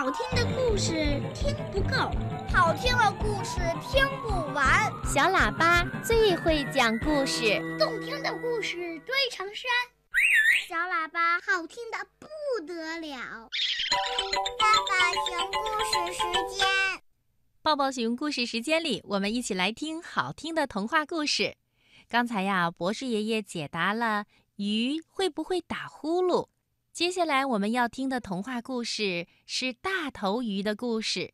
[0.00, 0.94] 好听的故事
[1.34, 2.10] 听不够，
[2.50, 4.90] 好听的故事听不完。
[5.04, 9.70] 小喇叭最会讲故事，动听的故事堆成山。
[10.66, 13.50] 小喇叭好听的不得了。
[14.58, 16.66] 爸爸熊故事时间，
[17.60, 21.58] 抱抱熊故事时间里，我们一起来听好听的童话故事。
[22.08, 24.24] 刚才呀，博士爷爷解答了
[24.56, 26.48] 鱼会不会打呼噜。
[27.00, 31.32] 接下来我们要听的童话故事是大头鱼的故事。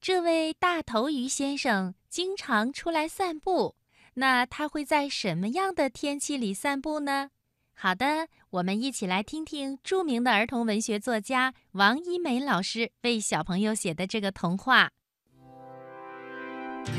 [0.00, 3.74] 这位大头鱼先生经常出来散步，
[4.14, 7.30] 那他会在什么样的天气里散步呢？
[7.74, 14.92] 好的，我们一起来听听著名的儿童文学作家王一梅老师为小朋友写的这个童话。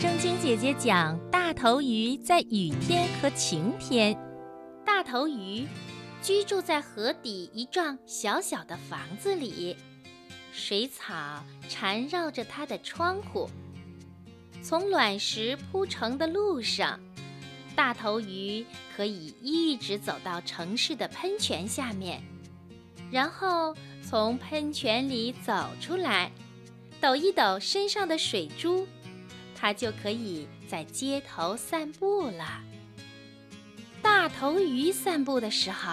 [0.01, 4.13] 正经姐姐讲大头鱼在雨天和晴天。
[4.85, 5.65] 大头鱼。
[6.21, 9.75] 居住在河底一幢小小的房子里，
[10.51, 13.49] 水草缠绕着它的窗户。
[14.61, 16.99] 从卵石铺成的路上，
[17.75, 18.63] 大头鱼
[18.95, 22.21] 可以一直走到城市的喷泉下面，
[23.11, 23.75] 然后
[24.07, 26.31] 从喷泉里走出来，
[26.99, 28.87] 抖一抖身上的水珠，
[29.55, 32.61] 它就可以在街头散步了。
[34.01, 35.91] 大头鱼散步的时候，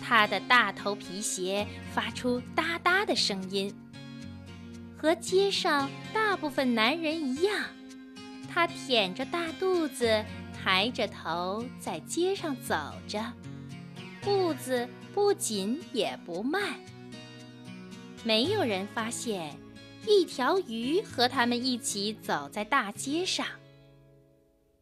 [0.00, 3.74] 它的大头皮鞋发出哒哒的声音。
[4.96, 7.64] 和街上大部分男人一样，
[8.52, 10.24] 他腆着大肚子，
[10.62, 12.74] 抬着头在街上走
[13.08, 13.20] 着，
[14.20, 16.62] 步子不紧也不慢。
[18.22, 19.58] 没有人发现
[20.06, 23.46] 一条鱼和他们一起走在大街上。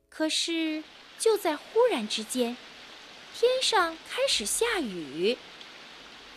[0.08, 0.82] 可是。
[1.20, 2.56] 就在忽然之间，
[3.38, 5.36] 天上开始下雨。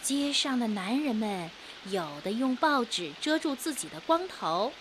[0.01, 1.49] 街上的男人们，
[1.85, 4.73] 有的用报纸遮住自己的光头，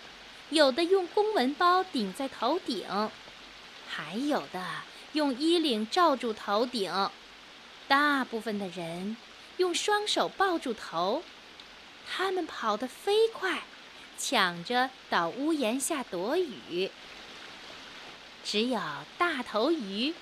[0.49, 3.09] 有的用公文包顶在头顶，
[3.87, 4.61] 还有的
[5.13, 7.09] 用衣领罩住头顶。
[7.87, 9.15] 大部分的人
[9.55, 11.23] 用双手抱住头，
[12.05, 13.63] 他们跑得飞快，
[14.17, 16.91] 抢着到屋檐下躲雨。
[18.43, 18.79] 只有
[19.17, 20.13] 大头鱼，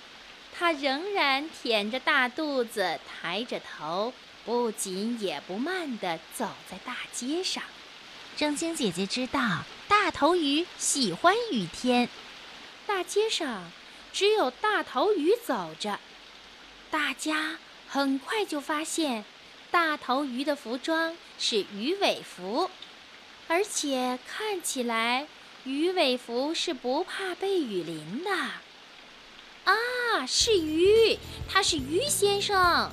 [0.57, 4.13] 它仍然腆着大肚子，抬着头，
[4.45, 7.63] 不紧也不慢地走在大街上。
[8.37, 12.07] 正晶姐姐知道，大头鱼喜欢雨天。
[12.85, 13.71] 大街上
[14.13, 15.99] 只有大头鱼走着，
[16.89, 19.25] 大家很快就发现，
[19.69, 22.69] 大头鱼的服装是鱼尾服，
[23.47, 25.27] 而且看起来。
[25.63, 28.31] 鱼尾服是不怕被雨淋的，
[29.63, 32.91] 啊，是鱼，他是鱼先生。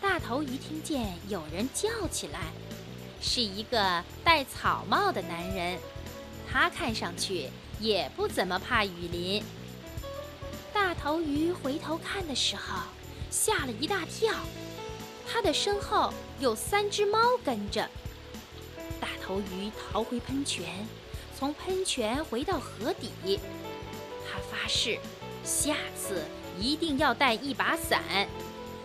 [0.00, 2.40] 大头鱼听见有人叫起来，
[3.22, 5.78] 是一个戴草帽的男人，
[6.50, 9.44] 他看上去也不怎么怕雨淋。
[10.72, 12.82] 大头鱼回头看的时候，
[13.30, 14.34] 吓了一大跳，
[15.28, 17.88] 他的身后有三只猫跟着。
[19.00, 20.66] 大头鱼逃回喷泉。
[21.38, 23.38] 从喷泉回到河底，
[24.26, 24.98] 他发誓，
[25.44, 26.24] 下次
[26.58, 28.02] 一定要带一把伞。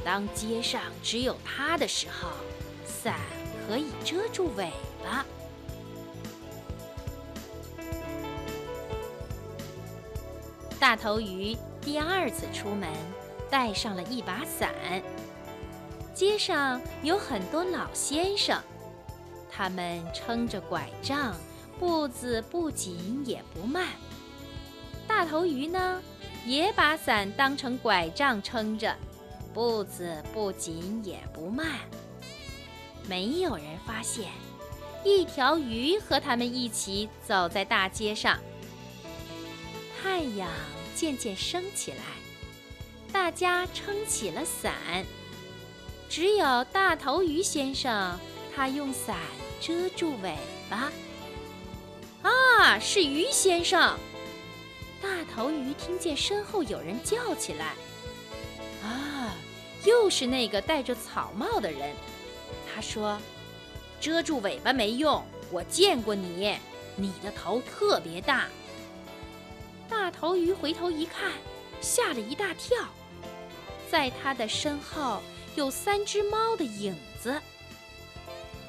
[0.05, 2.29] 当街上只有他的时候，
[2.85, 3.15] 伞
[3.67, 4.71] 可以遮住尾
[5.03, 5.25] 巴。
[10.79, 12.87] 大头鱼第二次出门，
[13.49, 14.71] 带上了一把伞。
[16.13, 18.61] 街上有很多老先生，
[19.51, 21.35] 他们撑着拐杖。
[21.79, 23.87] 步子不紧也不慢，
[25.07, 26.01] 大头鱼呢，
[26.45, 28.95] 也把伞当成拐杖撑着，
[29.53, 31.67] 步子不紧也不慢。
[33.07, 34.29] 没有人发现，
[35.03, 38.39] 一条鱼和他们一起走在大街上。
[40.01, 40.49] 太阳
[40.95, 41.97] 渐渐升起来，
[43.11, 44.73] 大家撑起了伞，
[46.07, 48.17] 只有大头鱼先生，
[48.55, 49.17] 他用伞
[49.59, 50.37] 遮住尾
[50.69, 50.91] 巴。
[52.23, 53.97] 啊，是鱼先生！
[55.01, 57.75] 大头鱼听见身后有人叫起来
[58.81, 59.35] ：“啊，
[59.85, 61.93] 又是那个戴着草帽的人。”
[62.73, 63.19] 他说
[63.99, 66.57] ：“遮住尾巴没用，我见过你，
[66.95, 68.47] 你的头特别大。”
[69.89, 71.31] 大头鱼回头一看，
[71.81, 72.77] 吓了一大跳，
[73.91, 75.21] 在他的身后
[75.55, 77.39] 有三只猫的影子。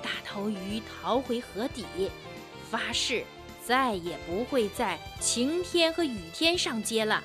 [0.03, 1.85] 大头鱼逃回河底，
[2.69, 3.25] 发誓。
[3.67, 7.23] 再也不会在晴天和雨天上街了，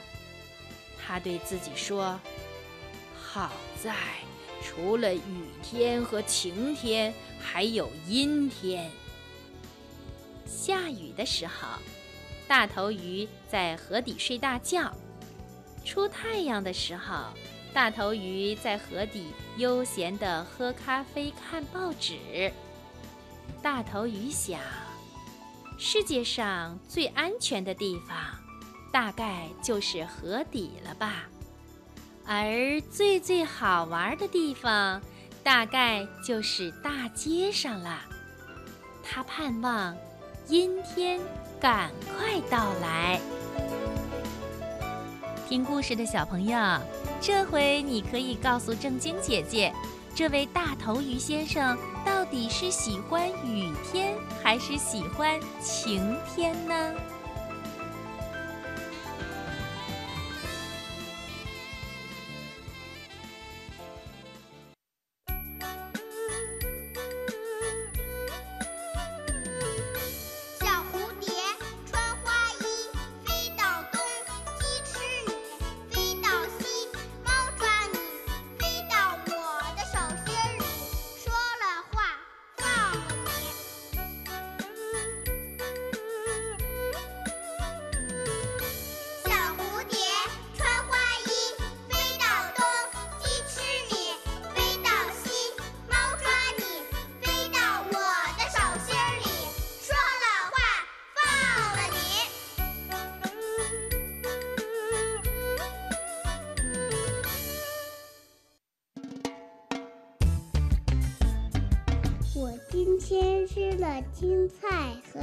[0.98, 2.18] 他对自己说
[3.22, 3.52] ：“好
[3.84, 3.94] 在
[4.64, 8.90] 除了雨天和晴天，还有阴天。
[10.46, 11.68] 下雨的时候，
[12.48, 14.92] 大头鱼在河底睡大觉；
[15.84, 17.16] 出太阳的时候，
[17.74, 19.28] 大头鱼在河底
[19.58, 22.52] 悠闲地喝咖啡、看报纸。
[23.62, 24.60] 大头鱼想，
[25.82, 28.18] 世界上最安全的地方，
[28.92, 31.24] 大概就是河底了吧。
[32.26, 35.02] 而最最好玩的地方，
[35.42, 37.98] 大概就是大街上了。
[39.02, 39.96] 他盼望
[40.50, 41.18] 阴天
[41.62, 43.18] 赶快到来。
[45.48, 46.60] 听故事的小朋友，
[47.22, 49.74] 这回你可以告诉正晶姐姐，
[50.14, 56.94] 这位大头鱼先生到你是喜欢雨天还是喜欢晴天呢？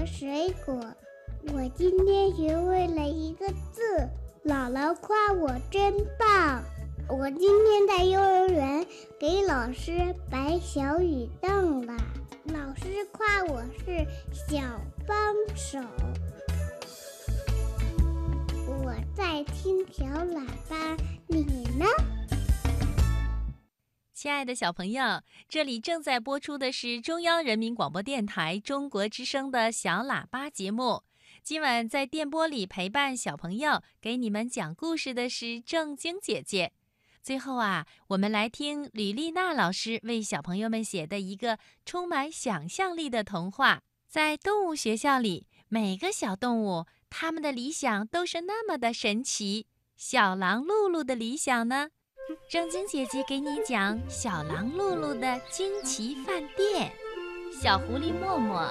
[0.07, 0.81] 水果，
[1.53, 4.09] 我今天学会了一个字，
[4.45, 6.63] 姥姥夸我真棒。
[7.09, 8.87] 我今天在幼儿园
[9.19, 11.97] 给老师摆小雨凳了，
[12.45, 14.63] 老师夸我是小
[15.07, 15.81] 帮手。
[18.69, 21.43] 我在听小喇叭，你
[21.77, 21.85] 呢？
[24.27, 31.05] 亲爱的小朋友，这里正在播出的是中央人民广播电台中国之声的小喇叭节目。
[31.45, 36.73] 今晚在电波里陪伴小朋友、给你们讲故事的是正晶姐姐。
[37.23, 43.81] 最后啊，我们来听吕丽娜老师为小朋友们写的一个充满想象力的童话。
[44.09, 49.69] 在动物学校里，每个小动物它们的理想都是那么的神奇。
[49.97, 51.91] 小狼露露的理想呢？
[52.49, 56.93] 正晶姐姐给你讲小狼露露的惊奇饭店。
[57.63, 58.69] 小狐狸默默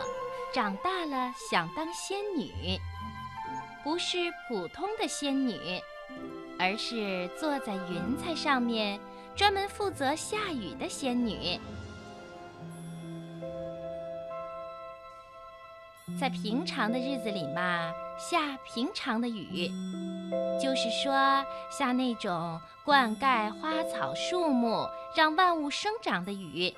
[0.54, 2.78] 长大了，想当仙女，
[3.84, 4.18] 不是
[4.48, 5.82] 普通的仙女，
[6.60, 9.00] 而是坐在云彩上面，
[9.36, 11.60] 专门负责下雨的仙女。
[16.20, 19.70] 在平常的日子里嘛，下平常的雨。
[20.60, 21.14] 就是说，
[21.70, 26.74] 下那种灌溉花草树木、让万物生长的雨；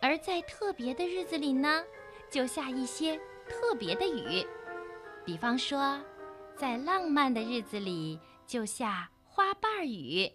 [0.00, 1.82] 而在特别的日子里呢，
[2.30, 3.16] 就下一些
[3.48, 4.46] 特别的雨。
[5.24, 6.00] 比方说，
[6.56, 10.32] 在浪漫的日子里就下花瓣雨，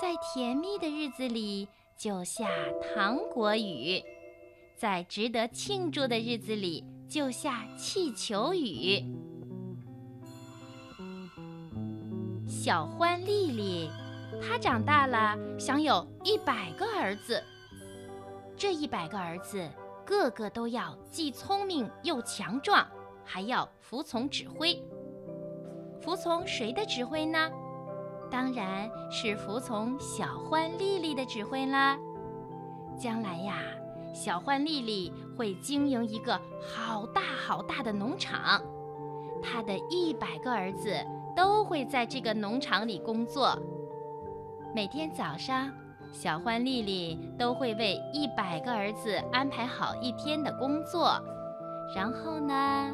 [0.00, 2.48] 在甜蜜的日子里就下
[2.94, 4.02] 糖果雨，
[4.76, 9.04] 在值得庆祝的日子里就下气球雨。
[12.48, 13.90] 小欢丽丽，
[14.40, 17.44] 她长大了，想有一百个儿子。
[18.56, 19.68] 这一百个儿子，
[20.06, 22.88] 个个都要既聪明又强壮，
[23.26, 24.82] 还要服从指挥。
[26.00, 27.50] 服从谁的指挥呢？
[28.30, 31.94] 当然是服从小欢丽丽的指挥啦。
[32.98, 33.58] 将来呀，
[34.14, 38.62] 小欢丽丽会经营一个好大好大的农场，
[39.42, 40.94] 他的一百个儿子。
[41.34, 43.58] 都会在这个农场里工作。
[44.74, 45.70] 每天早上，
[46.12, 51.18] 小欢丽丽都会为一百个儿子安排好一天的工作。
[51.96, 52.92] 然后呢，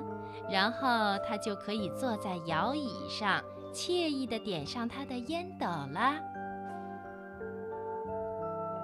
[0.48, 3.42] 然后她就可以坐在摇椅上，
[3.72, 6.14] 惬意地点上她的烟斗了。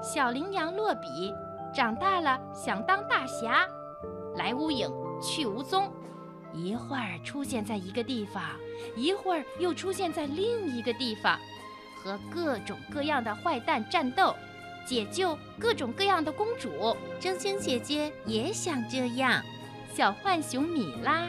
[0.03, 1.33] 小羚羊洛比
[1.75, 3.67] 长大了，想当大侠，
[4.37, 4.89] 来无影
[5.21, 5.93] 去无踪。
[6.53, 8.43] 一会儿出现在一个地方，
[8.95, 11.37] 一会儿又出现在另一个地方，
[11.97, 14.33] 和各种各样的坏蛋战斗，
[14.87, 16.97] 解救各种各样的公主。
[17.19, 19.43] 真星姐姐也想这样。
[19.93, 21.27] 小浣熊米拉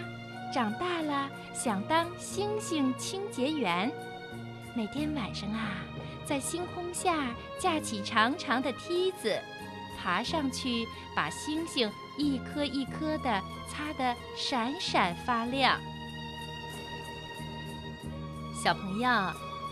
[0.53, 3.91] 长大了，想当星星清洁员。
[4.75, 5.77] 每天晚上啊，
[6.23, 9.39] 在星空下架起长长的梯子，
[10.05, 15.81] 爬上去，把星星一颗一颗的擦得闪闪发亮。
[18.63, 19.09] 小朋友，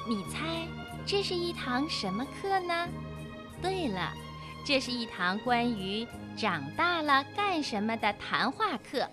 [0.07, 0.67] 你猜
[1.05, 2.89] 这是一堂什么课呢？
[3.61, 4.11] 对了，
[4.65, 9.07] 这是一堂关于长大了干什么的谈话课。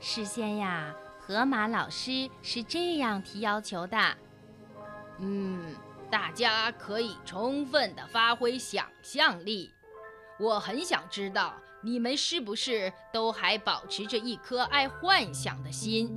[0.00, 3.98] 事先呀，河马老师是这样提要求的：
[5.18, 5.74] 嗯，
[6.10, 9.74] 大家可以充分的发挥想象力。
[10.42, 16.08] 我很想知道你们是不是都还保持着一颗爱幻想的心，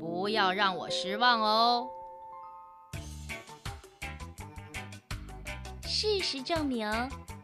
[0.00, 1.86] 不要让我失望哦。
[5.82, 6.90] 事实证明，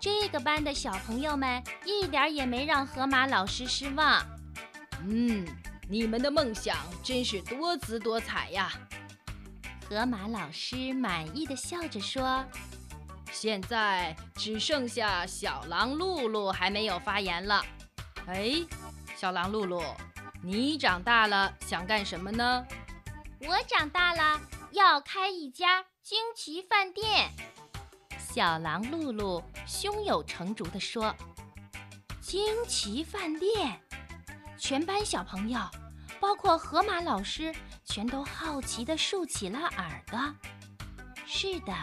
[0.00, 4.24] 这个班的小朋友们一点也没让河马老师失望。
[5.06, 5.46] 嗯。
[5.86, 8.72] 你们的梦想真是多姿多彩呀！
[9.86, 12.42] 河马老师满意的笑着说
[13.34, 17.62] ：“现在只剩下小狼露露还没有发言了。
[18.26, 18.54] 哎，
[19.16, 19.82] 小狼露露，
[20.40, 22.64] 你长大了想干什么呢
[23.46, 27.28] ？”“我长大了要开一家惊奇饭店。”
[28.16, 31.14] 小狼露露胸有成竹地说
[32.22, 33.80] ：“惊奇饭店。”
[34.56, 35.60] 全班小朋友，
[36.20, 40.18] 包括河马老师，全都好奇地竖起了耳朵。
[41.26, 41.74] 是的，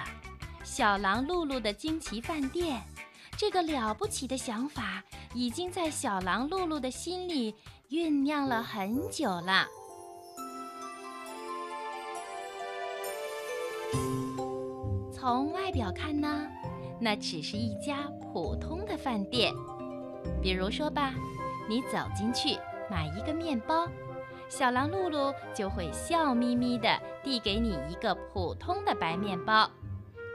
[0.74, 2.82] 小狼露露的惊奇饭店，
[3.38, 7.54] 这个了不起的想法，已经在小狼露露的心里
[7.90, 9.68] 酝酿了很久了。
[15.14, 16.48] 从外表看呢，
[17.02, 19.54] 那只是一家普通的饭店。
[20.42, 21.14] 比如说吧。
[21.70, 22.58] 你走进去
[22.90, 23.88] 买一个面包，
[24.50, 29.70] 小狼露露就会笑眯眯地递给你一个普通的白面包，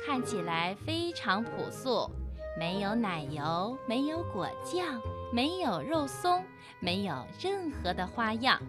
[0.05, 2.11] 看起来非常朴素，
[2.59, 5.01] 没有奶油，没有果酱，
[5.33, 6.45] 没有肉松，
[6.81, 8.61] 没有任何的花样。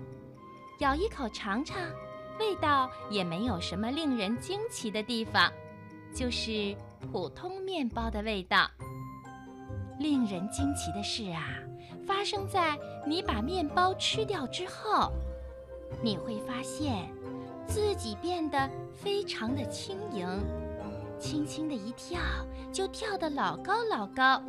[0.80, 1.78] 咬一口尝尝，
[2.40, 5.52] 味道也没有什么令人惊奇的地方，
[6.14, 6.76] 就是
[7.12, 8.70] 普通面包的味道。
[10.00, 11.44] 令人惊奇的是啊！
[12.06, 15.12] 发生在你把面包吃掉之后，
[16.02, 17.10] 你会发现
[17.68, 20.28] 自己变得非常的轻盈，
[21.20, 22.20] 轻轻的一跳
[22.72, 24.42] 就跳得老高老高，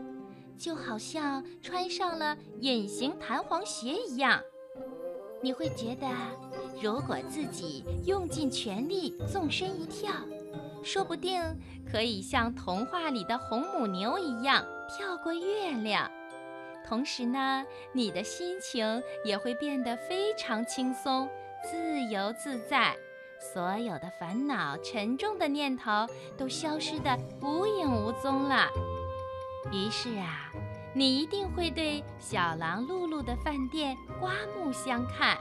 [0.57, 4.43] 就好像穿上了隐形弹簧鞋一样。
[5.41, 6.09] 你会觉得，
[6.83, 10.13] 如果自己用尽全力纵身一跳，
[10.83, 11.41] 说不定
[11.91, 16.11] 可以像童话里的红母牛一样跳过月亮。
[16.87, 21.29] 同时呢，你的心情也会变得非常轻松、
[21.63, 22.97] 自由自在，
[23.41, 28.69] 所有的烦恼、沉重的念头都消失得无影无踪了。
[29.73, 30.53] 于是啊，
[30.95, 35.37] 你一定会对小狼露露的饭店刮目相看，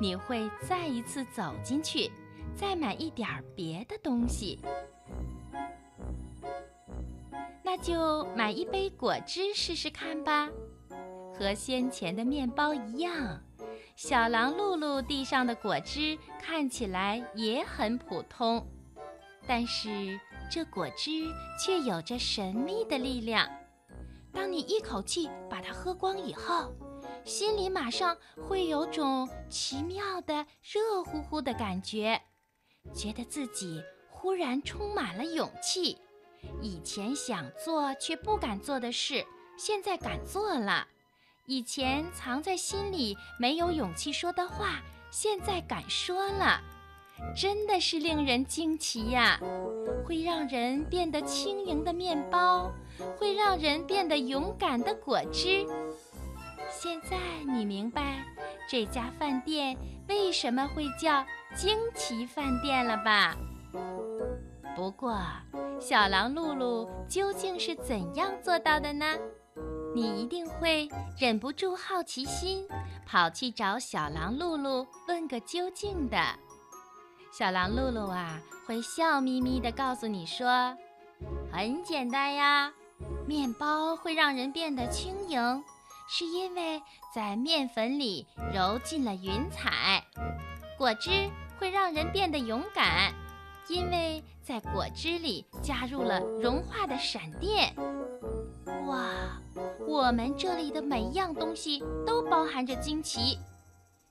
[0.00, 2.10] 你会再一次走进去，
[2.56, 4.60] 再买一点别的东西。
[7.62, 10.48] 那就买一杯果汁试试看吧。
[11.36, 13.40] 和先前的面包一样，
[13.96, 18.66] 小狼露露地上的果汁看起来也很普通，
[19.46, 20.18] 但是
[20.50, 21.10] 这果汁
[21.58, 23.48] 却有着神秘的力量。
[24.32, 26.72] 当你一口气把它喝光以后，
[27.24, 28.16] 心里马上
[28.48, 32.20] 会有种奇妙的热乎乎的感觉，
[32.92, 35.96] 觉得自己忽然充满了勇气。
[36.60, 39.24] 以前想做却不敢做的事，
[39.56, 40.86] 现在敢做了；
[41.46, 46.58] 以前藏在心里没有勇气说的话，现在敢说了。
[47.36, 49.38] 真的是令人惊奇呀！
[50.06, 52.72] 会让人变得轻盈的面包，
[53.18, 55.66] 会让人变得勇敢的果汁。
[56.70, 58.24] 现在你明白
[58.68, 59.76] 这家饭店
[60.08, 61.24] 为什么会叫
[61.54, 63.36] 惊奇饭店了吧？
[64.74, 65.20] 不过。
[65.80, 69.06] 小狼露露究竟是怎样做到的呢？
[69.94, 72.66] 你一定会忍不住好奇心，
[73.06, 76.18] 跑去找小狼露露问个究竟的。
[77.32, 80.76] 小狼露露啊，会笑眯眯地告诉你说
[81.52, 82.72] ：“很简单呀，
[83.26, 85.64] 面包会让人变得轻盈，
[86.08, 86.82] 是因为
[87.14, 90.02] 在面粉里揉进了云彩；
[90.76, 91.10] 果汁
[91.58, 93.14] 会让人变得勇敢。”
[93.66, 97.74] 因为在果汁里加入了融化的闪电，
[98.86, 99.40] 哇！
[99.86, 103.38] 我们这里的每一样东西都包含着惊奇。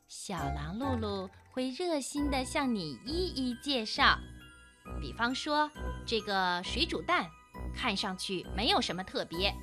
[0.08, 4.18] 小狼露露会热心地向你一一介绍。
[5.02, 5.70] 比方说，
[6.06, 7.28] 这个水煮蛋
[7.76, 9.54] 看上去没有什么特别，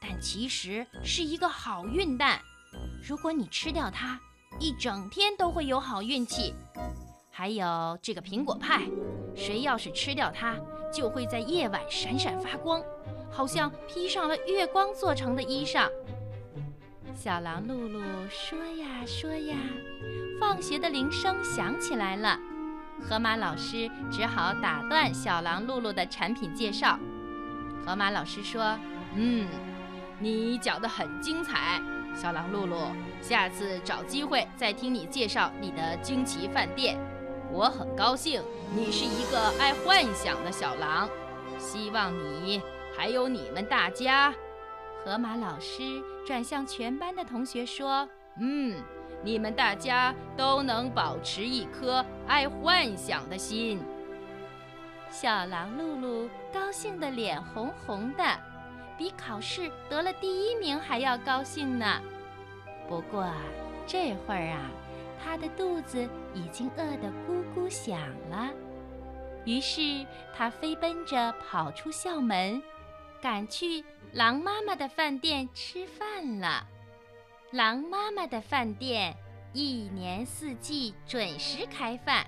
[0.00, 2.40] 但其实是一个好运蛋。
[3.06, 4.20] 如果你吃掉它，
[4.58, 6.54] 一整天都会有好运气。
[7.30, 8.88] 还有这个苹果派，
[9.36, 10.56] 谁要是吃掉它，
[10.94, 12.80] 就会在夜晚闪闪发光，
[13.30, 15.90] 好像披上了月光做成的衣裳。
[17.16, 19.56] 小狼露露说呀说呀，
[20.38, 22.38] 放学的铃声响起来了。
[23.00, 26.98] 河马老师只好打断小狼露露的产品介绍。
[27.84, 28.78] 河马老师说
[29.16, 29.48] ：“嗯，
[30.20, 31.80] 你讲得很精彩，
[32.14, 36.96] 小狼露露，下次找机会再听你介绍你的惊奇饭店。
[37.54, 38.42] 我很高兴
[38.74, 41.08] 你是一个爱幻想的小狼，
[41.56, 42.60] 希望你
[42.96, 44.34] 还有你们大家。”
[45.04, 48.08] 河马老师转向全班的同学说
[48.40, 48.82] ：“嗯。”
[49.22, 53.80] 你们大家都能保持一颗爱幻想的心。
[55.08, 58.22] 小狼露露高兴得脸红红的，
[58.98, 61.86] 比考试得了第一名还要高兴呢。
[62.86, 63.26] 不过
[63.86, 64.70] 这会儿啊，
[65.22, 67.98] 他的肚子已经饿得咕咕响
[68.30, 68.50] 了。
[69.44, 72.62] 于是他飞奔着跑出校门，
[73.20, 76.66] 赶去狼妈妈的饭店吃饭了。
[77.50, 79.14] 狼妈妈的饭店
[79.52, 82.26] 一年四季准时开饭，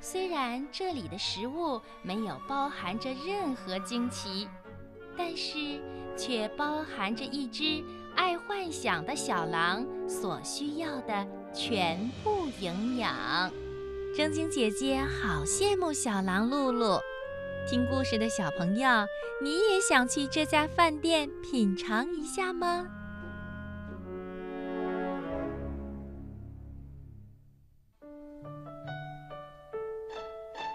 [0.00, 4.46] 虽然这里的食物没有包含着任何惊奇，
[5.16, 5.80] 但是
[6.16, 7.82] 却包含着一只
[8.14, 13.52] 爱幻想的小狼所需要的全部营养。
[14.16, 16.98] 正晶姐姐好羡慕小狼露露。
[17.68, 18.88] 听故事的小朋友，
[19.42, 22.86] 你也想去这家饭店品尝一下吗？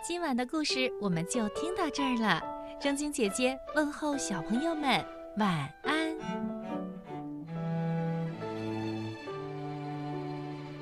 [0.08, 2.57] 今晚的故事我们就听到这儿了。
[2.80, 5.04] 正晶姐姐问候小朋友们
[5.38, 6.16] 晚安。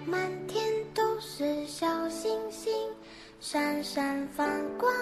[0.05, 2.73] 满天都是小星星，
[3.39, 4.45] 闪闪放
[4.77, 4.93] 光